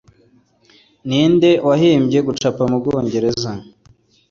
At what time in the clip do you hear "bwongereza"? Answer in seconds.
2.81-3.51